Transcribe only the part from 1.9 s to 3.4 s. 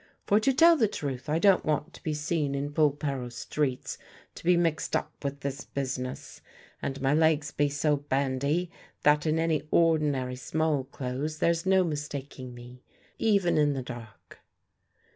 to be seen in Polperro